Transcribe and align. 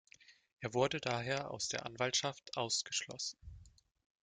Er 0.61 0.73
wurde 0.73 0.99
daher 0.99 1.51
aus 1.51 1.67
der 1.67 1.85
Anwaltschaft 1.85 2.57
ausgeschlossen. 2.57 3.37